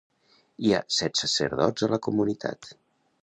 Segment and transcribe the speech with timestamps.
[0.63, 2.73] Hi ha set sacerdots a la comunitat.